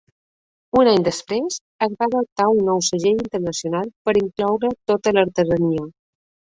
[0.79, 5.89] Un any després, es va adoptar un nou segell internacional per incloure tota la artesania.